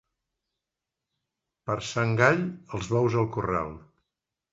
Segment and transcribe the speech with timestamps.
[1.69, 2.41] Per Sant Gall,
[2.79, 3.71] els bous al corral.